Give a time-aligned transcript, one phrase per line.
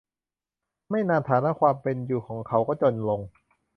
[0.89, 3.19] ไม่นานฐานะความเป็นอยู่ของเขาก็จนลง